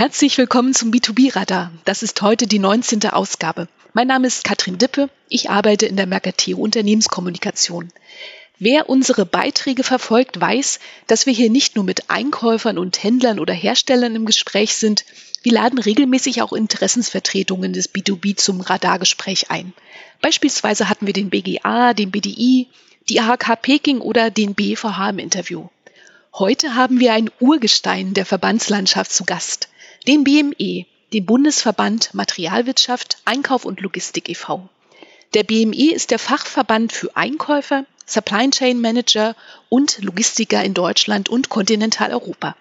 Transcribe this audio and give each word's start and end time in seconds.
Herzlich 0.00 0.38
willkommen 0.38 0.72
zum 0.72 0.90
B2B-Radar. 0.92 1.70
Das 1.84 2.02
ist 2.02 2.22
heute 2.22 2.46
die 2.46 2.58
19. 2.58 3.04
Ausgabe. 3.10 3.68
Mein 3.92 4.06
Name 4.06 4.28
ist 4.28 4.44
Katrin 4.44 4.78
Dippe. 4.78 5.10
Ich 5.28 5.50
arbeite 5.50 5.84
in 5.84 5.96
der 5.96 6.06
Mercateo 6.06 6.56
Unternehmenskommunikation. 6.56 7.90
Wer 8.58 8.88
unsere 8.88 9.26
Beiträge 9.26 9.84
verfolgt, 9.84 10.40
weiß, 10.40 10.80
dass 11.06 11.26
wir 11.26 11.34
hier 11.34 11.50
nicht 11.50 11.76
nur 11.76 11.84
mit 11.84 12.08
Einkäufern 12.08 12.78
und 12.78 13.02
Händlern 13.02 13.38
oder 13.38 13.52
Herstellern 13.52 14.16
im 14.16 14.24
Gespräch 14.24 14.74
sind. 14.74 15.04
Wir 15.42 15.52
laden 15.52 15.78
regelmäßig 15.78 16.40
auch 16.40 16.54
Interessensvertretungen 16.54 17.74
des 17.74 17.94
B2B 17.94 18.38
zum 18.38 18.62
Radargespräch 18.62 19.50
ein. 19.50 19.74
Beispielsweise 20.22 20.88
hatten 20.88 21.06
wir 21.06 21.12
den 21.12 21.28
BGA, 21.28 21.92
den 21.92 22.10
BDI, 22.10 22.68
die 23.10 23.20
AHK 23.20 23.60
Peking 23.60 24.00
oder 24.00 24.30
den 24.30 24.54
BVH 24.54 25.10
im 25.10 25.18
Interview. 25.18 25.68
Heute 26.32 26.74
haben 26.74 27.00
wir 27.00 27.12
ein 27.12 27.30
Urgestein 27.38 28.14
der 28.14 28.24
Verbandslandschaft 28.24 29.12
zu 29.12 29.24
Gast 29.24 29.69
den 30.06 30.24
BME, 30.24 30.86
den 31.12 31.26
Bundesverband 31.26 32.14
Materialwirtschaft, 32.14 33.18
Einkauf 33.24 33.64
und 33.64 33.80
Logistik 33.80 34.28
e.V. 34.28 34.68
Der 35.34 35.44
BME 35.44 35.92
ist 35.92 36.10
der 36.10 36.18
Fachverband 36.18 36.92
für 36.92 37.16
Einkäufer, 37.16 37.84
Supply 38.06 38.50
Chain 38.50 38.80
Manager 38.80 39.36
und 39.68 40.02
Logistiker 40.02 40.64
in 40.64 40.74
Deutschland 40.74 41.28
und 41.28 41.48
Kontinentaleuropa. 41.48 42.56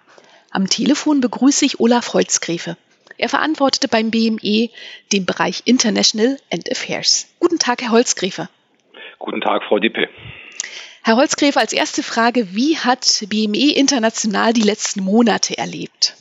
Am 0.51 0.69
Telefon 0.69 1.21
begrüße 1.21 1.65
ich 1.65 1.79
Olaf 1.79 2.13
Holzgräfe. 2.13 2.77
Er 3.17 3.29
verantwortete 3.29 3.87
beim 3.87 4.11
BME 4.11 4.69
den 5.11 5.25
Bereich 5.25 5.63
International 5.65 6.37
and 6.51 6.71
Affairs. 6.71 7.27
Guten 7.39 7.59
Tag, 7.59 7.81
Herr 7.81 7.91
Holzgräfe. 7.91 8.49
Guten 9.17 9.41
Tag, 9.41 9.63
Frau 9.67 9.79
Dippe. 9.79 10.07
Herr 11.03 11.15
Holzgräfe, 11.15 11.59
als 11.59 11.73
erste 11.73 12.03
Frage, 12.03 12.55
wie 12.55 12.77
hat 12.77 13.25
BME 13.27 13.73
international 13.75 14.53
die 14.53 14.61
letzten 14.61 15.03
Monate 15.03 15.57
erlebt? 15.57 16.15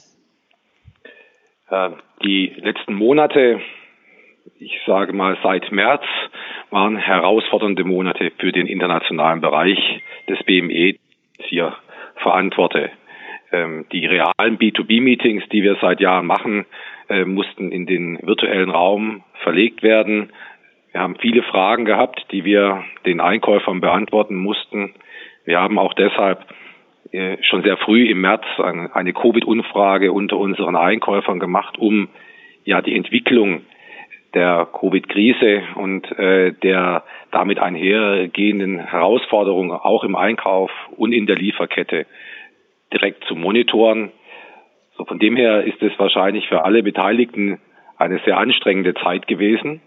Äh, 1.71 1.91
die 2.25 2.53
letzten 2.57 2.95
Monate, 2.95 3.61
ich 4.59 4.81
sage 4.87 5.13
mal 5.13 5.37
seit 5.43 5.71
März, 5.71 6.05
waren 6.71 6.97
herausfordernde 6.97 7.85
Monate 7.85 8.33
für 8.38 8.52
den 8.52 8.66
internationalen 8.66 9.41
Bereich 9.41 9.79
des 10.29 10.43
BME, 10.45 10.97
hier 11.38 11.77
verantworte. 12.16 12.91
Ähm, 13.52 13.87
die 13.93 14.07
realen 14.07 14.59
B2B-Meetings, 14.59 15.49
die 15.51 15.63
wir 15.63 15.77
seit 15.80 16.01
Jahren 16.01 16.27
machen, 16.27 16.66
äh, 17.09 17.25
mussten 17.25 17.73
in 17.73 17.87
den 17.87 18.19
virtuellen 18.23 18.71
Raum 18.71 19.23
verlegt 19.43 19.82
werden. 19.82 20.32
Wir 20.93 21.01
haben 21.01 21.16
viele 21.16 21.43
Fragen 21.43 21.85
gehabt, 21.85 22.27
die 22.32 22.45
wir 22.45 22.85
den 23.07 23.21
Einkäufern 23.21 23.80
beantworten 23.80 24.37
mussten. 24.37 24.95
Wir 25.45 25.60
haben 25.60 25.79
auch 25.79 25.95
deshalb 25.95 26.45
schon 27.42 27.62
sehr 27.62 27.76
früh 27.78 28.10
im 28.10 28.20
März 28.20 28.45
eine 28.59 29.12
Covid-Umfrage 29.12 30.12
unter 30.12 30.37
unseren 30.37 30.76
Einkäufern 30.76 31.40
gemacht, 31.40 31.78
um 31.78 32.09
ja 32.64 32.82
die 32.82 32.95
Entwicklung 32.95 33.62
der 34.34 34.68
Covid-Krise 34.73 35.62
und 35.76 36.10
äh, 36.18 36.52
der 36.52 37.02
damit 37.30 37.59
einhergehenden 37.59 38.79
Herausforderungen 38.79 39.70
auch 39.70 40.04
im 40.04 40.16
Einkauf 40.16 40.70
und 40.96 41.12
in 41.12 41.26
der 41.26 41.36
Lieferkette 41.36 42.06
direkt 42.92 43.24
zu 43.24 43.34
monitoren. 43.34 44.12
So 44.96 45.04
von 45.04 45.18
dem 45.18 45.36
her 45.36 45.64
ist 45.64 45.82
es 45.82 45.92
wahrscheinlich 45.98 46.48
für 46.48 46.64
alle 46.64 46.82
Beteiligten 46.82 47.59
eine 47.96 48.20
sehr 48.24 48.38
anstrengende 48.38 48.95
Zeit 48.95 49.26
gewesen, 49.26 49.80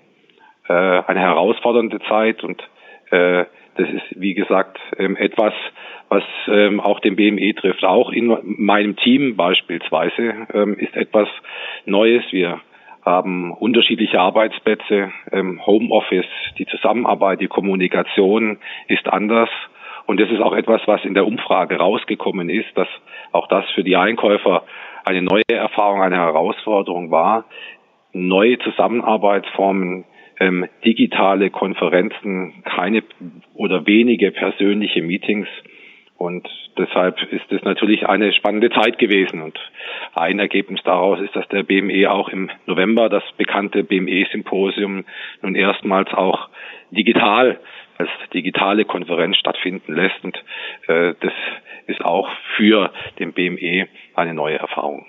äh, 0.67 0.73
eine 0.73 1.19
herausfordernde 1.19 1.99
Zeit 2.07 2.43
und 2.43 2.61
äh, 3.11 3.45
das 3.75 3.89
ist, 3.89 4.19
wie 4.21 4.33
gesagt, 4.33 4.79
ähm, 4.97 5.15
etwas, 5.15 5.53
was 6.09 6.23
ähm, 6.47 6.79
auch 6.79 6.99
den 6.99 7.15
BME 7.15 7.55
trifft. 7.55 7.83
Auch 7.83 8.11
in 8.11 8.37
meinem 8.43 8.95
Team 8.97 9.35
beispielsweise 9.35 10.47
ähm, 10.53 10.77
ist 10.77 10.95
etwas 10.95 11.27
Neues. 11.85 12.23
Wir 12.31 12.59
haben 13.03 13.51
unterschiedliche 13.51 14.19
Arbeitsplätze, 14.19 15.11
Homeoffice, 15.65 16.27
die 16.59 16.67
Zusammenarbeit, 16.67 17.41
die 17.41 17.47
Kommunikation 17.47 18.59
ist 18.89 19.07
anders. 19.07 19.49
Und 20.05 20.19
das 20.19 20.29
ist 20.29 20.39
auch 20.39 20.53
etwas, 20.53 20.81
was 20.85 21.03
in 21.03 21.15
der 21.15 21.25
Umfrage 21.25 21.77
rausgekommen 21.77 22.49
ist, 22.49 22.67
dass 22.75 22.87
auch 23.31 23.47
das 23.47 23.65
für 23.71 23.83
die 23.83 23.95
Einkäufer 23.95 24.63
eine 25.03 25.21
neue 25.21 25.43
Erfahrung, 25.49 26.01
eine 26.01 26.17
Herausforderung 26.17 27.11
war. 27.11 27.45
Neue 28.13 28.59
Zusammenarbeitsformen, 28.59 30.05
ähm, 30.41 30.67
digitale 30.83 31.51
Konferenzen, 31.51 32.63
keine 32.65 33.03
oder 33.53 33.85
wenige 33.85 34.31
persönliche 34.31 35.03
Meetings. 35.03 35.47
Und 36.17 36.47
deshalb 36.77 37.21
ist 37.31 37.51
es 37.51 37.63
natürlich 37.63 38.07
eine 38.07 38.33
spannende 38.33 38.71
Zeit 38.71 38.97
gewesen. 38.97 39.41
Und 39.41 39.59
ein 40.15 40.39
Ergebnis 40.39 40.81
daraus 40.83 41.19
ist, 41.19 41.35
dass 41.35 41.47
der 41.49 41.63
BME 41.63 42.11
auch 42.11 42.29
im 42.29 42.49
November 42.65 43.07
das 43.07 43.23
bekannte 43.37 43.83
BME-Symposium 43.83 45.05
nun 45.41 45.55
erstmals 45.55 46.11
auch 46.13 46.49
digital 46.89 47.59
als 47.97 48.09
digitale 48.33 48.85
Konferenz 48.85 49.37
stattfinden 49.37 49.93
lässt. 49.93 50.23
Und 50.23 50.43
äh, 50.87 51.13
das 51.19 51.33
ist 51.85 52.03
auch 52.03 52.29
für 52.55 52.91
den 53.19 53.33
BME 53.33 53.87
eine 54.15 54.33
neue 54.33 54.57
Erfahrung. 54.57 55.05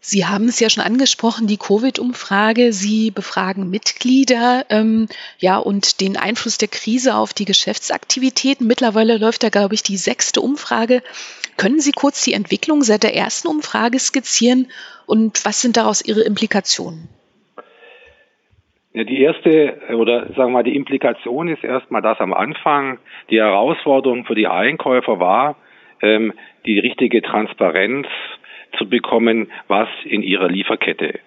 Sie 0.00 0.26
haben 0.26 0.44
es 0.44 0.60
ja 0.60 0.70
schon 0.70 0.84
angesprochen, 0.84 1.48
die 1.48 1.56
Covid-Umfrage. 1.56 2.72
Sie 2.72 3.10
befragen 3.10 3.68
Mitglieder, 3.68 4.64
ähm, 4.70 5.08
ja, 5.38 5.58
und 5.58 6.00
den 6.00 6.16
Einfluss 6.16 6.56
der 6.56 6.68
Krise 6.68 7.16
auf 7.16 7.34
die 7.34 7.44
Geschäftsaktivitäten. 7.44 8.66
Mittlerweile 8.66 9.18
läuft 9.18 9.42
da, 9.42 9.48
glaube 9.48 9.74
ich, 9.74 9.82
die 9.82 9.96
sechste 9.96 10.40
Umfrage. 10.40 11.02
Können 11.56 11.80
Sie 11.80 11.92
kurz 11.92 12.22
die 12.22 12.32
Entwicklung 12.32 12.82
seit 12.82 13.02
der 13.02 13.16
ersten 13.16 13.48
Umfrage 13.48 13.98
skizzieren 13.98 14.68
und 15.06 15.44
was 15.44 15.60
sind 15.60 15.76
daraus 15.76 16.00
Ihre 16.00 16.20
Implikationen? 16.20 17.08
Ja, 18.92 19.04
die 19.04 19.20
erste 19.20 19.80
oder 19.94 20.26
sagen 20.28 20.36
wir 20.36 20.48
mal 20.48 20.62
die 20.62 20.76
Implikation 20.76 21.48
ist 21.48 21.64
erstmal, 21.64 22.02
dass 22.02 22.20
am 22.20 22.32
Anfang 22.32 22.98
die 23.30 23.38
Herausforderung 23.38 24.24
für 24.24 24.34
die 24.34 24.46
Einkäufer 24.46 25.18
war, 25.18 25.56
ähm, 26.00 26.32
die 26.64 26.78
richtige 26.78 27.22
Transparenz 27.22 28.06
zu 28.76 28.88
bekommen, 28.88 29.50
was 29.68 29.88
in 30.04 30.22
ihrer 30.22 30.48
Lieferkette 30.48 31.20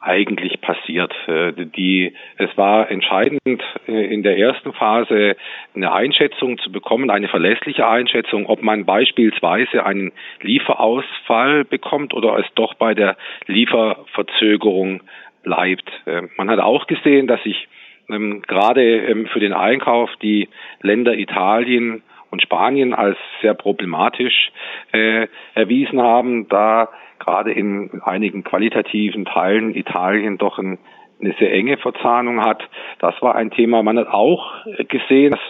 eigentlich 0.00 0.60
passiert. 0.60 1.12
Äh, 1.28 1.52
die, 1.76 2.14
es 2.38 2.56
war 2.56 2.90
entscheidend 2.90 3.62
äh, 3.86 4.12
in 4.12 4.22
der 4.22 4.38
ersten 4.38 4.72
Phase 4.72 5.36
eine 5.74 5.92
Einschätzung 5.92 6.58
zu 6.58 6.72
bekommen, 6.72 7.10
eine 7.10 7.28
verlässliche 7.28 7.86
Einschätzung, 7.86 8.46
ob 8.46 8.62
man 8.62 8.86
beispielsweise 8.86 9.84
einen 9.84 10.12
Lieferausfall 10.40 11.64
bekommt 11.64 12.14
oder 12.14 12.38
es 12.38 12.46
doch 12.54 12.74
bei 12.74 12.94
der 12.94 13.16
Lieferverzögerung 13.46 15.02
bleibt. 15.42 15.90
Äh, 16.06 16.22
man 16.36 16.50
hat 16.50 16.60
auch 16.60 16.86
gesehen, 16.86 17.26
dass 17.26 17.42
sich 17.42 17.68
ähm, 18.08 18.42
gerade 18.42 18.82
ähm, 18.82 19.26
für 19.26 19.40
den 19.40 19.52
Einkauf 19.52 20.10
die 20.22 20.48
Länder 20.80 21.14
Italien 21.14 22.02
und 22.30 22.42
Spanien 22.42 22.94
als 22.94 23.16
sehr 23.42 23.54
problematisch 23.54 24.52
äh, 24.92 25.26
erwiesen 25.54 26.00
haben, 26.00 26.48
da 26.48 26.88
gerade 27.18 27.52
in 27.52 28.00
einigen 28.04 28.44
qualitativen 28.44 29.24
Teilen 29.24 29.74
Italien 29.74 30.38
doch 30.38 30.58
ein, 30.58 30.78
eine 31.20 31.34
sehr 31.38 31.52
enge 31.52 31.76
Verzahnung 31.76 32.44
hat. 32.44 32.62
Das 32.98 33.14
war 33.20 33.34
ein 33.34 33.50
Thema. 33.50 33.82
Man 33.82 33.98
hat 33.98 34.08
auch 34.08 34.52
gesehen, 34.88 35.32
dass 35.32 35.40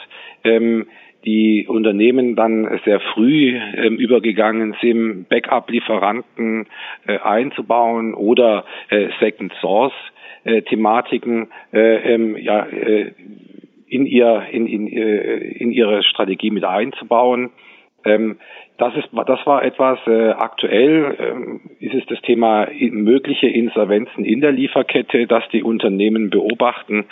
ähm, 0.45 0.87
die 1.25 1.67
Unternehmen 1.69 2.35
dann 2.35 2.81
sehr 2.85 3.01
früh 3.01 3.57
ähm, 3.57 3.97
übergegangen 3.97 4.75
sind, 4.81 5.29
Backup-Lieferanten 5.29 6.67
äh, 7.07 7.19
einzubauen 7.19 8.15
oder 8.15 8.65
äh, 8.89 9.09
Second 9.21 9.53
Source 9.61 9.93
äh, 10.45 10.63
Thematiken 10.63 11.49
äh, 11.73 12.15
ähm, 12.15 12.37
ja, 12.37 12.67
äh, 12.67 13.13
in 13.91 14.07
ihr 14.07 14.47
in, 14.51 14.67
in, 14.67 14.89
äh, 14.89 15.37
in 15.37 15.73
ihre 15.73 16.03
Strategie 16.03 16.51
mit 16.51 16.65
einzubauen. 16.65 17.51
Ähm, 18.05 18.39
das 18.79 18.95
ist 18.97 19.09
das 19.13 19.47
war 19.47 19.63
etwas 19.63 19.99
äh, 20.07 20.31
aktuell 20.31 21.15
ähm, 21.19 21.61
ist 21.81 21.95
es 21.95 22.07
das 22.07 22.21
Thema 22.23 22.67
mögliche 22.73 23.47
Insolvenzen 23.47 24.25
in 24.25 24.41
der 24.41 24.53
Lieferkette, 24.53 25.27
dass 25.27 25.47
die 25.51 25.63
Unternehmen 25.63 26.31
beobachten, 26.31 27.05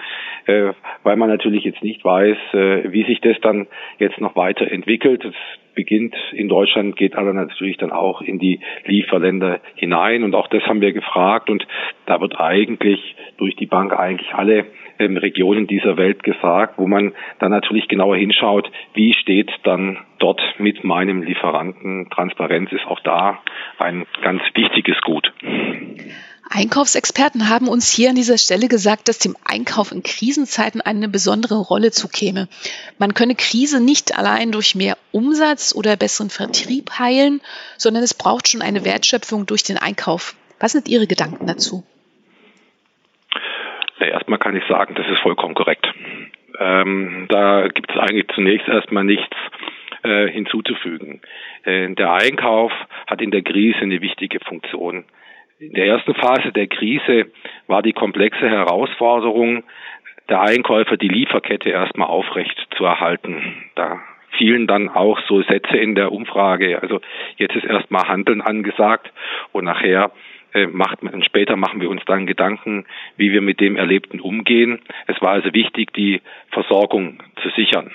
äh, 0.47 0.73
weil 1.03 1.17
man 1.17 1.29
natürlich 1.29 1.65
jetzt 1.65 1.83
nicht 1.83 2.03
weiß, 2.03 2.39
äh, 2.55 2.91
wie 2.91 3.05
sich 3.05 3.21
das 3.21 3.39
dann 3.43 3.67
jetzt 3.99 4.19
noch 4.19 4.35
weiterentwickelt. 4.35 5.27
Es 5.27 5.35
beginnt 5.79 6.17
in 6.33 6.49
Deutschland, 6.49 6.97
geht 6.97 7.15
aber 7.15 7.33
natürlich 7.33 7.77
dann 7.77 7.93
auch 7.93 8.21
in 8.21 8.41
die 8.41 8.59
Lieferländer 8.85 9.61
hinein 9.77 10.25
und 10.25 10.35
auch 10.35 10.49
das 10.49 10.65
haben 10.65 10.81
wir 10.81 10.93
gefragt 10.93 11.49
und 11.51 11.65
da 12.05 12.21
wird 12.21 12.41
eigentlich 12.41 13.15
durch 13.37 13.55
die 13.55 13.67
Bank 13.67 13.93
eigentlich 13.97 14.35
alle 14.35 14.67
ähm, 14.99 15.17
Regionen 15.17 15.69
dieser 15.69 15.97
Welt 15.97 16.25
gesagt, 16.25 16.79
wo 16.79 16.89
man 16.89 17.13
dann 17.39 17.53
natürlich 17.53 17.87
genauer 17.87 18.17
hinschaut, 18.17 18.69
wie 18.95 19.15
steht 19.15 19.53
dann 19.63 19.99
dort 20.19 20.43
mit 20.59 20.83
meinem 20.83 21.23
Lieferanten. 21.23 22.11
Transparenz 22.11 22.73
ist 22.73 22.85
auch 22.89 22.99
da 23.01 23.39
ein 23.79 24.05
ganz 24.21 24.43
wichtiges 24.55 25.01
Gut. 25.03 25.33
Einkaufsexperten 26.51 27.51
haben 27.51 27.69
uns 27.69 27.91
hier 27.91 28.11
an 28.11 28.17
dieser 28.17 28.39
Stelle 28.39 28.69
gesagt, 28.69 29.09
dass 29.09 29.19
dem 29.19 29.37
Einkauf 29.45 29.93
in 29.93 30.03
Krisenzeiten 30.03 30.81
eine 30.81 31.09
besondere 31.09 31.57
Rolle 31.57 31.91
zukäme. 31.91 32.49
Man 32.99 33.13
könne 33.13 33.35
Krise 33.35 33.85
nicht 33.85 34.17
allein 34.19 34.51
durch 34.51 34.75
mehr 34.75 34.97
Umsatz 35.13 35.75
oder 35.75 35.97
besseren 35.97 36.31
Vertrieb 36.31 36.99
heilen, 36.99 37.41
sondern 37.77 38.03
es 38.03 38.15
braucht 38.15 38.49
schon 38.49 38.63
eine 38.63 38.85
Wertschöpfung 38.85 39.47
durch 39.47 39.63
den 39.63 39.77
Einkauf. 39.77 40.35
Was 40.59 40.73
sind 40.73 40.89
Ihre 40.89 41.07
Gedanken 41.07 41.47
dazu? 41.47 41.85
Ja, 44.01 44.07
erstmal 44.07 44.39
kann 44.39 44.57
ich 44.57 44.65
sagen, 44.69 44.95
das 44.95 45.07
ist 45.07 45.21
vollkommen 45.23 45.55
korrekt. 45.55 45.87
Ähm, 46.59 47.27
da 47.29 47.69
gibt 47.69 47.91
es 47.91 47.97
eigentlich 47.97 48.27
zunächst 48.35 48.69
erstmal 48.69 49.05
nichts 49.05 49.37
äh, 50.03 50.29
hinzuzufügen. 50.29 51.21
Äh, 51.65 51.95
der 51.95 52.13
Einkauf 52.13 52.73
hat 53.07 53.21
in 53.21 53.31
der 53.31 53.43
Krise 53.43 53.81
eine 53.81 54.01
wichtige 54.01 54.41
Funktion. 54.41 55.05
In 55.61 55.73
der 55.73 55.87
ersten 55.87 56.15
Phase 56.15 56.53
der 56.53 56.69
Krise 56.69 57.33
war 57.67 57.83
die 57.83 57.93
komplexe 57.93 58.49
Herausforderung, 58.49 59.65
der 60.29 60.41
Einkäufer 60.41 60.97
die 60.97 61.09
Lieferkette 61.09 61.71
erstmal 61.71 62.07
aufrecht 62.07 62.57
zu 62.77 62.85
erhalten. 62.85 63.65
Da 63.75 64.01
fielen 64.37 64.69
dann 64.69 64.89
auch 64.89 65.19
so 65.27 65.43
Sätze 65.43 65.77
in 65.77 65.97
der 65.97 66.13
Umfrage. 66.13 66.81
Also 66.81 67.01
jetzt 67.39 67.57
ist 67.57 67.65
erstmal 67.65 68.07
Handeln 68.07 68.41
angesagt 68.41 69.13
und 69.51 69.65
nachher 69.65 70.13
äh, 70.55 70.69
macht 70.69 71.03
man, 71.03 71.25
später 71.25 71.57
machen 71.57 71.81
wir 71.81 71.91
uns 71.91 72.03
dann 72.07 72.27
Gedanken, 72.27 72.87
wie 73.17 73.33
wir 73.33 73.41
mit 73.41 73.59
dem 73.59 73.75
Erlebten 73.75 74.21
umgehen. 74.21 74.79
Es 75.09 75.21
war 75.21 75.33
also 75.33 75.53
wichtig, 75.55 75.93
die 75.93 76.23
Versorgung 76.53 77.19
zu 77.43 77.49
sichern. 77.51 77.91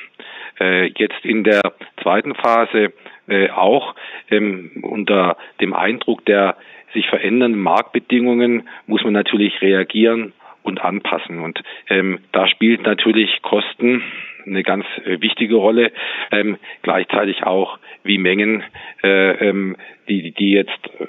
Äh, 0.59 0.91
jetzt 0.97 1.23
in 1.23 1.45
der 1.45 1.61
zweiten 2.01 2.35
Phase 2.35 2.91
äh, 3.27 3.49
auch 3.49 3.95
ähm, 4.29 4.71
unter 4.83 5.37
dem 5.61 5.73
Eindruck 5.73 6.25
der 6.25 6.57
sich 6.93 7.07
verändernden 7.07 7.61
Marktbedingungen 7.61 8.67
muss 8.85 9.03
man 9.03 9.13
natürlich 9.13 9.61
reagieren 9.61 10.33
und 10.63 10.81
anpassen. 10.81 11.39
Und 11.39 11.61
ähm, 11.89 12.19
da 12.31 12.47
spielt 12.47 12.83
natürlich 12.83 13.41
Kosten 13.41 14.03
eine 14.45 14.63
ganz 14.63 14.85
äh, 15.05 15.21
wichtige 15.21 15.55
Rolle. 15.55 15.91
Ähm, 16.31 16.57
gleichzeitig 16.81 17.43
auch 17.43 17.79
wie 18.03 18.17
Mengen, 18.17 18.63
äh, 19.03 19.49
ähm, 19.49 19.75
die, 20.07 20.31
die 20.31 20.51
jetzt 20.51 20.79
äh, 20.99 21.05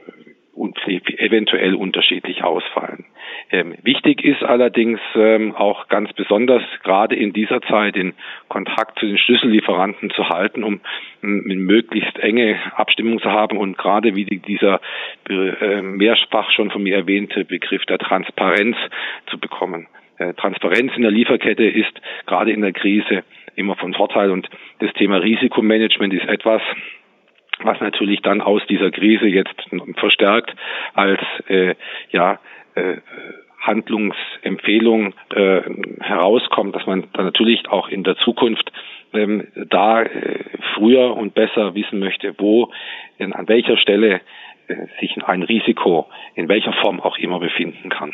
und 0.54 0.78
eventuell 0.86 1.74
unterschiedlich 1.74 2.44
ausfallen. 2.44 3.04
Ähm, 3.50 3.74
wichtig 3.82 4.24
ist 4.24 4.42
allerdings 4.42 5.00
ähm, 5.14 5.54
auch 5.54 5.88
ganz 5.88 6.12
besonders 6.12 6.62
gerade 6.82 7.16
in 7.16 7.32
dieser 7.32 7.60
Zeit 7.62 7.96
den 7.96 8.14
Kontakt 8.48 8.98
zu 8.98 9.06
den 9.06 9.18
Schlüssellieferanten 9.18 10.10
zu 10.10 10.28
halten, 10.28 10.62
um 10.62 10.80
eine 11.22 11.56
möglichst 11.56 12.18
enge 12.18 12.58
Abstimmung 12.76 13.20
zu 13.20 13.30
haben 13.30 13.58
und 13.58 13.76
gerade 13.78 14.14
wie 14.14 14.24
dieser 14.24 14.80
äh, 15.28 15.82
mehrfach 15.82 16.50
schon 16.52 16.70
von 16.70 16.82
mir 16.82 16.96
erwähnte 16.96 17.44
Begriff 17.44 17.84
der 17.86 17.98
Transparenz 17.98 18.76
zu 19.26 19.38
bekommen. 19.38 19.88
Äh, 20.18 20.34
Transparenz 20.34 20.92
in 20.96 21.02
der 21.02 21.10
Lieferkette 21.10 21.64
ist 21.64 21.92
gerade 22.26 22.52
in 22.52 22.60
der 22.60 22.72
Krise 22.72 23.24
immer 23.56 23.76
von 23.76 23.94
Vorteil 23.94 24.30
und 24.30 24.48
das 24.80 24.92
Thema 24.94 25.18
Risikomanagement 25.18 26.14
ist 26.14 26.28
etwas, 26.28 26.62
was 27.64 27.80
natürlich 27.80 28.20
dann 28.22 28.40
aus 28.40 28.62
dieser 28.68 28.90
Krise 28.90 29.26
jetzt 29.26 29.54
verstärkt 29.96 30.54
als 30.94 31.20
äh, 31.48 31.74
ja 32.10 32.38
äh, 32.74 32.96
Handlungsempfehlung 33.60 35.14
äh, 35.34 35.62
herauskommt, 36.00 36.76
dass 36.76 36.86
man 36.86 37.04
dann 37.14 37.24
natürlich 37.24 37.66
auch 37.68 37.88
in 37.88 38.04
der 38.04 38.16
Zukunft 38.16 38.70
ähm, 39.14 39.46
da 39.70 40.02
äh, 40.02 40.44
früher 40.74 41.16
und 41.16 41.34
besser 41.34 41.74
wissen 41.74 41.98
möchte, 41.98 42.34
wo, 42.38 42.70
an 43.18 43.48
welcher 43.48 43.78
Stelle 43.78 44.20
äh, 44.68 44.74
sich 45.00 45.16
ein 45.24 45.42
Risiko 45.42 46.06
in 46.34 46.48
welcher 46.48 46.72
Form 46.74 47.00
auch 47.00 47.16
immer 47.16 47.38
befinden 47.38 47.88
kann. 47.88 48.12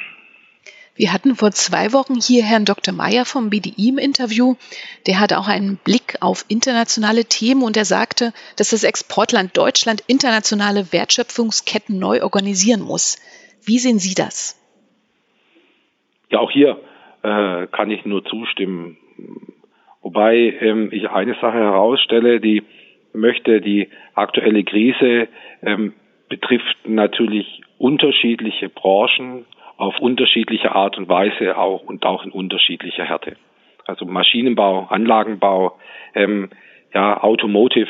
Wir 1.00 1.14
hatten 1.14 1.34
vor 1.34 1.50
zwei 1.52 1.94
Wochen 1.94 2.16
hier 2.20 2.44
Herrn 2.44 2.66
Dr. 2.66 2.92
Meyer 2.92 3.24
vom 3.24 3.48
BDI 3.48 3.88
im 3.88 3.96
Interview. 3.96 4.56
Der 5.06 5.18
hatte 5.18 5.38
auch 5.38 5.48
einen 5.48 5.78
Blick 5.82 6.18
auf 6.20 6.44
internationale 6.50 7.24
Themen 7.24 7.62
und 7.62 7.74
er 7.78 7.86
sagte, 7.86 8.34
dass 8.58 8.68
das 8.68 8.84
Exportland 8.84 9.56
Deutschland 9.56 10.04
internationale 10.08 10.92
Wertschöpfungsketten 10.92 11.98
neu 11.98 12.22
organisieren 12.22 12.82
muss. 12.82 13.16
Wie 13.64 13.78
sehen 13.78 13.98
Sie 13.98 14.14
das? 14.14 14.60
Ja, 16.28 16.40
auch 16.40 16.50
hier 16.50 16.78
äh, 17.22 17.66
kann 17.68 17.90
ich 17.90 18.04
nur 18.04 18.22
zustimmen. 18.26 18.98
Wobei 20.02 20.54
ähm, 20.60 20.90
ich 20.92 21.08
eine 21.08 21.32
Sache 21.36 21.60
herausstelle, 21.60 22.40
die 22.40 22.62
möchte, 23.14 23.62
die 23.62 23.88
aktuelle 24.14 24.64
Krise 24.64 25.28
ähm, 25.62 25.94
betrifft 26.28 26.76
natürlich 26.84 27.62
unterschiedliche 27.78 28.68
Branchen, 28.68 29.46
auf 29.80 29.98
unterschiedliche 29.98 30.74
Art 30.74 30.98
und 30.98 31.08
Weise 31.08 31.56
auch 31.56 31.82
und 31.82 32.04
auch 32.04 32.24
in 32.24 32.30
unterschiedlicher 32.30 33.04
Härte. 33.04 33.36
Also 33.86 34.04
Maschinenbau, 34.04 34.86
Anlagenbau, 34.90 35.78
ähm, 36.14 36.50
ja, 36.92 37.22
Automotive, 37.22 37.88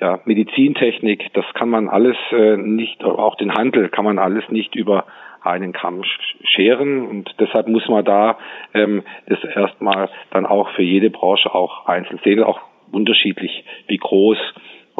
ja, 0.00 0.18
Medizintechnik, 0.24 1.32
das 1.34 1.44
kann 1.54 1.68
man 1.68 1.88
alles 1.88 2.16
äh, 2.32 2.56
nicht, 2.56 3.04
auch 3.04 3.36
den 3.36 3.54
Handel 3.54 3.90
kann 3.90 4.04
man 4.04 4.18
alles 4.18 4.48
nicht 4.48 4.74
über 4.74 5.04
einen 5.42 5.72
Kamm 5.72 6.02
scheren 6.42 7.06
und 7.06 7.34
deshalb 7.38 7.68
muss 7.68 7.86
man 7.88 8.04
da 8.04 8.36
ähm, 8.74 9.02
das 9.26 9.38
erstmal 9.44 10.10
dann 10.32 10.46
auch 10.46 10.70
für 10.70 10.82
jede 10.82 11.10
Branche 11.10 11.54
auch 11.54 11.86
einzeln 11.86 12.18
sehen, 12.24 12.42
auch 12.42 12.60
unterschiedlich, 12.90 13.64
wie 13.86 13.98
groß 13.98 14.38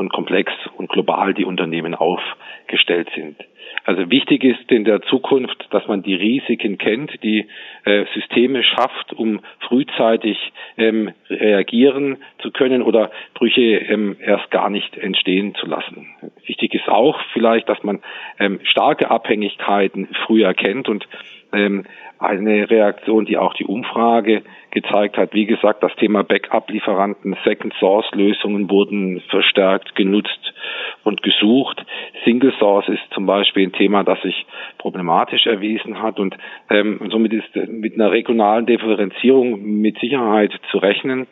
und 0.01 0.11
komplex 0.11 0.51
und 0.77 0.89
global 0.89 1.35
die 1.35 1.45
Unternehmen 1.45 1.95
aufgestellt 1.95 3.09
sind. 3.15 3.37
Also 3.85 4.11
wichtig 4.11 4.43
ist 4.43 4.71
in 4.73 4.85
der 4.85 5.03
Zukunft, 5.03 5.69
dass 5.71 5.87
man 5.87 6.03
die 6.03 6.15
Risiken 6.15 6.79
kennt, 6.79 7.23
die 7.23 7.47
äh, 7.85 8.05
Systeme 8.15 8.65
schafft, 8.65 9.13
um 9.13 9.41
frühzeitig 9.61 10.39
ähm, 10.77 11.13
reagieren 11.29 12.17
zu 12.41 12.51
können 12.51 12.83
oder 12.83 13.11
Brüche 13.35 13.61
ähm, 13.61 14.17
erst 14.21 14.51
gar 14.51 14.71
nicht 14.71 14.97
entstehen 14.97 15.55
zu 15.55 15.67
lassen. 15.67 16.09
Wichtig 16.47 16.75
ist 16.75 16.89
auch 16.89 17.21
vielleicht, 17.33 17.69
dass 17.69 17.83
man 17.83 18.01
ähm, 18.39 18.59
starke 18.65 19.11
Abhängigkeiten 19.11 20.09
früh 20.27 20.43
erkennt 20.43 20.89
und 20.89 21.07
ähm, 21.53 21.85
eine 22.19 22.69
Reaktion, 22.69 23.25
die 23.25 23.39
auch 23.39 23.55
die 23.55 23.65
Umfrage 23.65 24.43
gezeigt 24.71 25.17
hat. 25.17 25.33
Wie 25.33 25.47
gesagt, 25.47 25.83
das 25.83 25.95
Thema 25.97 26.23
Backup-Lieferanten, 26.23 27.37
Second-Source-Lösungen 27.45 28.69
wurden 28.71 29.21
verstärkt 29.31 29.97
genutzt 29.97 30.53
und 31.03 31.23
gesucht. 31.23 31.85
Single 32.25 32.53
Source 32.59 32.89
ist 32.89 33.03
zum 33.15 33.25
Beispiel 33.25 33.67
ein 33.67 33.73
Thema, 33.73 34.05
das 34.05 34.21
sich 34.21 34.47
problematisch 34.79 35.47
erwiesen 35.47 36.03
hat 36.03 36.21
und 36.21 36.37
ähm, 36.69 37.01
somit 37.11 37.33
ist 37.33 37.57
mit 37.69 37.95
einer 37.95 38.11
regionalen 38.11 38.67
Differenzierung 38.67 39.63
mit 39.63 39.99
Sicherheit 39.99 40.53
zu 40.71 40.79
rechnen. 40.79 41.27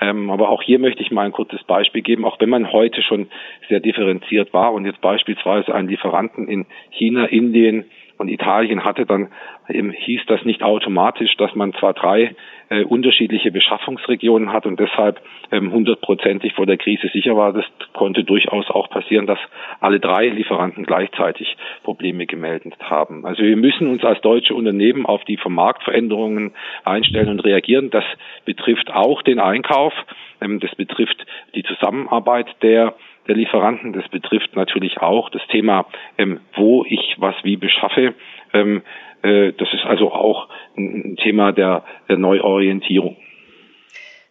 Ähm, 0.00 0.30
aber 0.30 0.48
auch 0.48 0.62
hier 0.62 0.78
möchte 0.78 1.02
ich 1.02 1.10
mal 1.10 1.24
ein 1.24 1.32
kurzes 1.32 1.62
Beispiel 1.64 2.02
geben, 2.02 2.24
auch 2.24 2.40
wenn 2.40 2.48
man 2.48 2.72
heute 2.72 3.02
schon 3.02 3.28
sehr 3.68 3.80
differenziert 3.80 4.52
war 4.52 4.72
und 4.72 4.84
jetzt 4.84 5.00
beispielsweise 5.00 5.74
einen 5.74 5.88
Lieferanten 5.88 6.48
in 6.48 6.66
China, 6.90 7.26
Indien, 7.26 7.84
und 8.24 8.30
Italien 8.30 8.84
hatte, 8.84 9.04
dann 9.04 9.28
eben 9.68 9.90
hieß 9.90 10.22
das 10.26 10.44
nicht 10.44 10.62
automatisch, 10.62 11.36
dass 11.36 11.54
man 11.54 11.74
zwar 11.74 11.92
drei 11.92 12.34
äh, 12.70 12.84
unterschiedliche 12.84 13.50
Beschaffungsregionen 13.52 14.52
hat 14.52 14.64
und 14.64 14.80
deshalb 14.80 15.20
ähm, 15.52 15.70
hundertprozentig 15.72 16.52
ähm, 16.52 16.56
vor 16.56 16.66
der 16.66 16.78
Krise 16.78 17.08
sicher 17.12 17.36
war. 17.36 17.52
Das 17.52 17.66
konnte 17.92 18.24
durchaus 18.24 18.70
auch 18.70 18.88
passieren, 18.88 19.26
dass 19.26 19.38
alle 19.80 20.00
drei 20.00 20.28
Lieferanten 20.28 20.84
gleichzeitig 20.84 21.54
Probleme 21.82 22.26
gemeldet 22.26 22.74
haben. 22.80 23.26
Also 23.26 23.42
wir 23.42 23.56
müssen 23.56 23.88
uns 23.88 24.02
als 24.04 24.20
deutsche 24.22 24.54
Unternehmen 24.54 25.04
auf 25.04 25.22
die 25.24 25.36
Vermarktveränderungen 25.36 26.52
einstellen 26.84 27.28
und 27.28 27.44
reagieren. 27.44 27.90
Das 27.90 28.04
betrifft 28.46 28.90
auch 28.90 29.20
den 29.22 29.38
Einkauf. 29.38 29.92
Ähm, 30.40 30.60
das 30.60 30.74
betrifft 30.74 31.26
die 31.54 31.62
Zusammenarbeit 31.62 32.46
der 32.62 32.94
der 33.28 33.36
Lieferanten. 33.36 33.92
Das 33.92 34.08
betrifft 34.08 34.56
natürlich 34.56 34.98
auch 34.98 35.30
das 35.30 35.42
Thema, 35.48 35.86
ähm, 36.18 36.40
wo 36.54 36.84
ich 36.84 37.16
was 37.18 37.34
wie 37.42 37.56
beschaffe. 37.56 38.14
Ähm, 38.52 38.82
äh, 39.22 39.52
das 39.52 39.72
ist 39.72 39.84
also 39.84 40.12
auch 40.12 40.48
ein 40.76 41.16
Thema 41.22 41.52
der, 41.52 41.84
der 42.08 42.18
Neuorientierung. 42.18 43.16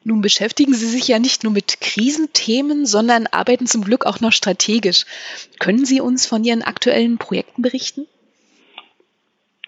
Nun 0.06 0.22
beschäftigen 0.22 0.74
Sie 0.74 0.86
sich 0.86 1.08
ja 1.08 1.18
nicht 1.18 1.44
nur 1.44 1.54
mit 1.54 1.80
Krisenthemen, 1.80 2.86
sondern 2.86 3.26
arbeiten 3.28 3.68
zum 3.68 3.84
Glück 3.84 4.06
auch 4.06 4.20
noch 4.20 4.34
strategisch. 4.34 5.06
Können 5.60 5.86
Sie 5.86 6.02
uns 6.02 6.28
von 6.28 6.44
Ihren 6.44 6.62
aktuellen 6.62 7.18
Projekten 7.18 7.62
berichten? 7.62 8.06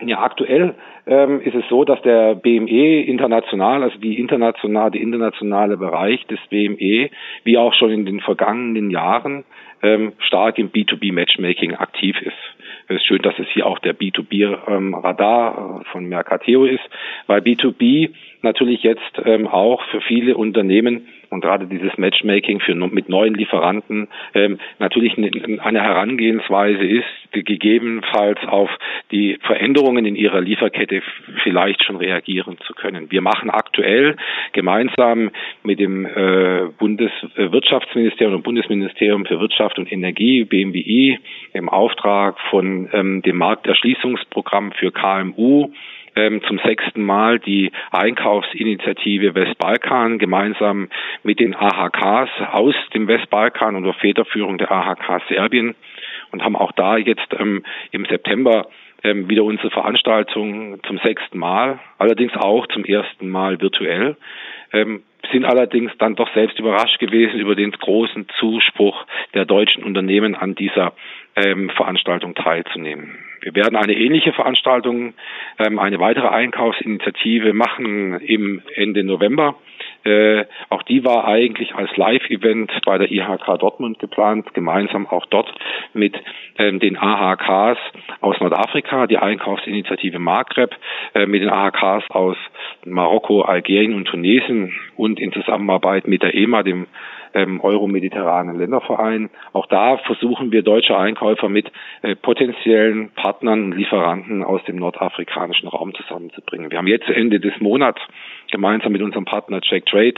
Ja, 0.01 0.19
aktuell 0.19 0.75
ähm, 1.07 1.39
ist 1.39 1.55
es 1.55 1.63
so, 1.69 1.85
dass 1.85 2.01
der 2.01 2.35
BME 2.35 3.03
international, 3.03 3.81
also 3.81 3.97
die 3.97 4.19
internationale, 4.19 4.91
der 4.91 5.01
internationale 5.01 5.77
Bereich 5.77 6.25
des 6.27 6.39
BME, 6.49 7.09
wie 7.45 7.57
auch 7.57 7.73
schon 7.73 7.91
in 7.91 8.05
den 8.05 8.19
vergangenen 8.19 8.91
Jahren, 8.91 9.45
ähm, 9.81 10.11
stark 10.19 10.57
im 10.57 10.69
B2B-Matchmaking 10.69 11.75
aktiv 11.75 12.21
ist. 12.21 12.33
Es 12.87 12.97
ist 12.97 13.05
schön, 13.05 13.21
dass 13.21 13.39
es 13.39 13.47
hier 13.53 13.65
auch 13.65 13.79
der 13.79 13.95
B2B-Radar 13.95 15.77
ähm, 15.77 15.85
von 15.91 16.05
Mercateo 16.07 16.65
ist, 16.65 16.83
weil 17.27 17.39
B2B 17.39 18.09
natürlich 18.45 18.83
jetzt 18.83 19.01
ähm, 19.25 19.47
auch 19.47 19.83
für 19.91 19.99
viele 19.99 20.37
Unternehmen 20.37 21.07
und 21.29 21.41
gerade 21.41 21.67
dieses 21.67 21.97
Matchmaking 21.97 22.61
für 22.61 22.75
mit 22.75 23.09
neuen 23.09 23.33
Lieferanten 23.33 24.07
ähm, 24.33 24.57
natürlich 24.79 25.17
eine 25.17 25.81
Herangehensweise 25.83 26.85
ist, 26.85 27.05
die 27.33 27.43
gegebenenfalls 27.43 28.39
auf 28.47 28.69
die 29.11 29.37
Veränderungen 29.41 30.05
in 30.05 30.15
ihrer 30.15 30.39
Lieferkette 30.39 31.01
vielleicht 31.43 31.83
schon 31.83 31.97
reagieren 31.97 32.57
zu 32.65 32.73
können. 32.73 33.11
Wir 33.11 33.21
machen 33.21 33.49
aktuell 33.49 34.15
gemeinsam 34.53 35.31
mit 35.63 35.79
dem 35.79 36.05
äh, 36.05 36.69
Bundeswirtschaftsministerium 36.77 38.37
und 38.37 38.43
Bundesministerium 38.43 39.25
für 39.25 39.39
Wirtschaft 39.39 39.77
und 39.77 39.91
Energie, 39.91 40.45
BMWI, 40.45 41.19
im 41.53 41.69
Auftrag 41.69 42.39
von 42.49 42.87
ähm, 42.93 43.21
dem 43.23 43.37
Markterschließungsprogramm 43.37 44.71
für 44.73 44.91
KMU 44.91 45.71
ähm, 46.15 46.41
zum 46.47 46.59
sechsten 46.59 47.03
Mal 47.03 47.39
die 47.39 47.71
Einkaufsinitiative 47.91 49.35
Westbalkan 49.35 50.17
gemeinsam 50.17 50.89
mit 51.23 51.39
den 51.39 51.55
AHKs 51.55 52.29
aus 52.51 52.75
dem 52.93 53.07
Westbalkan 53.07 53.75
unter 53.75 53.93
Federführung 53.93 54.57
der 54.57 54.71
AHK 54.71 55.21
Serbien 55.29 55.75
und 56.31 56.43
haben 56.43 56.55
auch 56.55 56.71
da 56.71 56.97
jetzt 56.97 57.27
ähm, 57.37 57.63
im 57.91 58.05
September 58.05 58.67
ähm, 59.03 59.29
wieder 59.29 59.43
unsere 59.43 59.69
Veranstaltung 59.69 60.79
zum 60.87 60.97
sechsten 60.99 61.37
Mal, 61.37 61.79
allerdings 61.97 62.33
auch 62.35 62.67
zum 62.67 62.85
ersten 62.85 63.29
Mal 63.29 63.61
virtuell. 63.61 64.17
Ähm, 64.73 65.03
sind 65.31 65.45
allerdings 65.45 65.91
dann 65.97 66.15
doch 66.15 66.31
selbst 66.33 66.59
überrascht 66.59 66.99
gewesen 66.99 67.39
über 67.39 67.55
den 67.55 67.71
großen 67.71 68.27
Zuspruch 68.39 69.05
der 69.33 69.45
deutschen 69.45 69.83
Unternehmen 69.83 70.35
an 70.35 70.55
dieser 70.55 70.93
ähm, 71.35 71.69
Veranstaltung 71.71 72.35
teilzunehmen. 72.35 73.17
Wir 73.45 73.53
werden 73.53 73.75
eine 73.75 73.93
ähnliche 73.93 74.33
Veranstaltung, 74.33 75.13
ähm, 75.59 75.77
eine 75.77 75.99
weitere 75.99 76.27
Einkaufsinitiative 76.27 77.53
machen 77.53 78.19
im 78.19 78.63
Ende 78.73 79.03
November. 79.03 79.55
Äh, 80.03 80.45
auch 80.69 80.81
die 80.81 81.03
war 81.03 81.27
eigentlich 81.27 81.75
als 81.75 81.95
Live-Event 81.95 82.71
bei 82.85 82.97
der 82.97 83.11
IHK 83.11 83.59
Dortmund 83.59 83.99
geplant, 83.99 84.51
gemeinsam 84.55 85.05
auch 85.05 85.27
dort 85.27 85.53
mit 85.93 86.15
ähm, 86.57 86.79
den 86.79 86.97
AHKs 86.97 87.77
aus 88.21 88.39
Nordafrika, 88.39 89.05
die 89.05 89.17
Einkaufsinitiative 89.17 90.17
Maghreb, 90.17 90.75
äh, 91.13 91.27
mit 91.27 91.43
den 91.43 91.49
AHKs 91.49 92.09
aus 92.09 92.37
Marokko, 92.83 93.41
Algerien 93.41 93.93
und 93.93 94.05
Tunesien 94.05 94.73
und 94.95 95.19
in 95.19 95.31
Zusammenarbeit 95.33 96.07
mit 96.07 96.23
der 96.23 96.33
EMA, 96.33 96.63
dem 96.63 96.87
ähm, 97.35 97.59
Euro-Mediterranen 97.61 98.57
Länderverein. 98.57 99.29
Auch 99.53 99.67
da 99.67 99.97
versuchen 99.97 100.51
wir 100.51 100.63
deutsche 100.63 100.97
Einkäufer 100.97 101.49
mit 101.49 101.71
äh, 102.01 102.15
potenziellen 102.15 103.11
Partnern 103.11 103.65
und 103.65 103.77
Lieferanten 103.77 104.43
aus 104.43 104.63
dem 104.63 104.77
nordafrikanischen 104.77 105.67
Raum 105.67 105.93
zusammenzubringen. 105.93 106.71
Wir 106.71 106.79
haben 106.79 106.87
jetzt 106.87 107.09
Ende 107.09 107.39
des 107.39 107.53
Monats 107.59 108.01
gemeinsam 108.51 108.93
mit 108.93 109.01
unserem 109.01 109.25
Partner 109.25 109.61
Check 109.61 109.85
Trade 109.85 110.15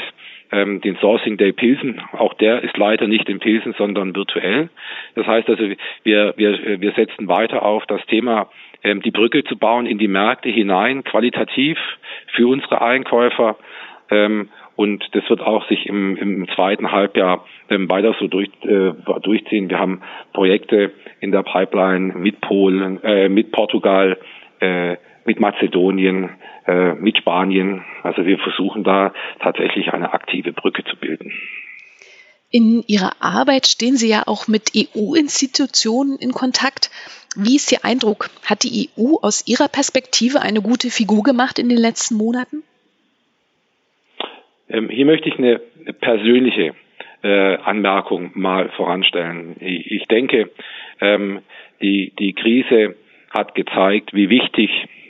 ähm, 0.52 0.80
den 0.82 0.96
Sourcing 0.98 1.38
Day 1.38 1.52
Pilsen. 1.52 2.02
Auch 2.14 2.34
der 2.36 2.64
ist 2.64 2.78
leider 2.78 3.08
nicht 3.08 3.28
in 3.30 3.40
Pilsen, 3.40 3.74
sondern 3.78 4.16
virtuell. 4.16 4.70
Das 5.16 5.26
heißt 5.26 5.50
also, 5.50 5.64
wir, 6.04 6.34
wir, 6.38 6.82
wir 6.82 6.92
setzen 6.94 7.28
weiter 7.28 7.64
auf 7.64 7.86
das 7.88 8.06
Thema 8.06 8.50
ähm, 8.84 9.02
die 9.02 9.12
Brücke 9.12 9.44
zu 9.44 9.58
bauen 9.58 9.86
in 9.86 9.98
die 9.98 10.08
Märkte 10.08 10.50
hinein, 10.50 11.04
qualitativ 11.04 11.78
für 12.34 12.48
unsere 12.48 12.82
Einkäufer 12.82 13.58
ähm, 14.10 14.50
und 14.78 15.04
das 15.14 15.28
wird 15.28 15.42
auch 15.42 15.68
sich 15.68 15.88
im, 15.88 16.16
im 16.16 16.48
zweiten 16.56 16.92
Halbjahr 16.92 17.46
ähm, 17.70 17.90
weiter 17.90 18.16
so 18.20 18.28
durch, 18.28 18.50
äh, 18.62 18.94
durchziehen. 19.24 19.70
Wir 19.70 19.80
haben 19.80 20.02
Projekte 20.34 20.94
in 21.20 21.32
der 21.32 21.42
Pipeline 21.42 22.14
mit 22.14 22.40
Polen, 22.42 23.04
äh, 23.04 23.28
mit 23.28 23.52
Portugal, 23.52 24.18
äh, 24.60 24.98
mit 25.26 25.40
Mazedonien, 25.40 26.30
äh, 26.68 26.94
mit 26.94 27.18
Spanien. 27.18 27.84
Also 28.04 28.24
wir 28.26 28.38
versuchen 28.38 28.84
da 28.84 29.14
tatsächlich 29.40 29.92
eine 29.94 30.14
aktive 30.14 30.54
Brücke 30.54 30.84
zu 30.84 30.96
bilden. 30.96 31.34
In 32.52 32.84
Ihrer 32.86 33.14
Arbeit 33.20 33.66
stehen 33.66 33.98
Sie 33.98 34.10
ja 34.10 34.24
auch 34.28 34.48
mit 34.48 34.74
EU-Institutionen 34.76 36.18
in 36.20 36.34
Kontakt. 36.34 36.92
Wie 37.36 37.56
ist 37.56 37.72
Ihr 37.72 37.84
Eindruck? 37.84 38.30
Hat 38.46 38.64
die 38.64 38.90
EU 38.96 39.16
aus 39.24 39.48
Ihrer 39.48 39.70
Perspektive 39.70 40.42
eine 40.42 40.62
gute 40.62 40.92
Figur 40.92 41.24
gemacht 41.24 41.58
in 41.58 41.68
den 41.68 41.80
letzten 41.80 42.16
Monaten? 42.16 42.62
Ähm, 44.70 44.90
hier 44.90 45.06
möchte 45.06 45.30
ich 45.30 45.38
eine 45.38 45.60
persönliche 46.00 46.74
äh, 47.24 47.56
Anmerkung 47.58 48.32
mal 48.34 48.70
voranstellen. 48.70 49.56
Ich, 49.60 49.92
ich 49.92 50.06
denke, 50.08 50.50
ähm, 51.02 51.42
die, 51.82 52.14
die 52.18 52.34
Krise 52.34 52.96
hat 53.32 53.56
gezeigt, 53.56 54.14
wie 54.14 54.30
wichtig 54.30 54.70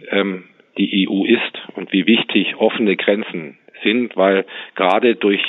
ähm, 0.10 0.46
die 0.78 1.08
EU 1.10 1.26
ist 1.26 1.58
und 1.76 1.92
wie 1.92 2.06
wichtig 2.06 2.56
offene 2.58 2.96
Grenzen 2.96 3.58
sind, 3.84 4.16
weil 4.16 4.46
gerade 4.76 5.16
durch 5.16 5.42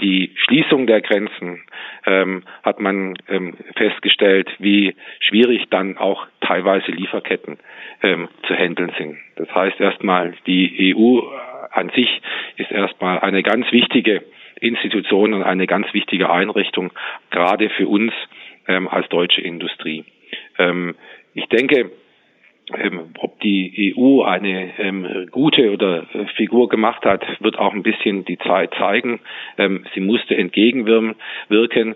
die 0.00 0.32
Schließung 0.36 0.86
der 0.86 1.00
Grenzen 1.00 1.62
ähm, 2.06 2.44
hat 2.62 2.80
man 2.80 3.16
ähm, 3.28 3.54
festgestellt, 3.76 4.50
wie 4.58 4.94
schwierig 5.20 5.68
dann 5.70 5.98
auch 5.98 6.26
teilweise 6.40 6.90
Lieferketten 6.90 7.58
ähm, 8.02 8.28
zu 8.46 8.54
handeln 8.54 8.92
sind. 8.98 9.18
Das 9.36 9.52
heißt 9.54 9.80
erstmal, 9.80 10.34
die 10.46 10.94
EU 10.94 11.20
an 11.70 11.90
sich 11.90 12.20
ist 12.56 12.70
erstmal 12.70 13.20
eine 13.20 13.42
ganz 13.42 13.70
wichtige 13.72 14.22
Institution 14.60 15.34
und 15.34 15.42
eine 15.42 15.66
ganz 15.66 15.92
wichtige 15.92 16.30
Einrichtung, 16.30 16.92
gerade 17.30 17.70
für 17.70 17.88
uns 17.88 18.12
ähm, 18.68 18.88
als 18.88 19.08
deutsche 19.08 19.40
Industrie. 19.40 20.04
Ähm, 20.58 20.94
ich 21.34 21.46
denke, 21.46 21.90
ähm, 22.78 23.10
ob 23.18 23.40
die 23.40 23.94
EU 23.96 24.22
eine 24.22 24.78
ähm, 24.78 25.28
gute 25.30 25.72
oder 25.72 26.06
äh, 26.14 26.26
Figur 26.36 26.68
gemacht 26.68 27.04
hat, 27.04 27.24
wird 27.40 27.58
auch 27.58 27.72
ein 27.72 27.82
bisschen 27.82 28.24
die 28.24 28.38
Zeit 28.38 28.72
zeigen. 28.78 29.20
Ähm, 29.58 29.84
sie 29.94 30.00
musste 30.00 30.36
entgegenwirken. 30.36 31.94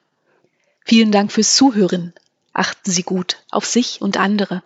Vielen 0.86 1.12
Dank 1.12 1.31
fürs 1.31 1.55
Zuhören. 1.55 2.13
Achten 2.51 2.91
Sie 2.91 3.03
gut 3.03 3.38
auf 3.50 3.65
sich 3.65 4.01
und 4.01 4.17
andere. 4.17 4.63